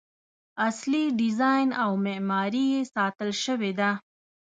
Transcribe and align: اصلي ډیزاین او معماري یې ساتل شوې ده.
اصلي 0.67 1.03
ډیزاین 1.19 1.67
او 1.83 1.91
معماري 2.05 2.65
یې 2.73 2.81
ساتل 2.93 3.29
شوې 3.43 3.71
ده. 3.79 3.91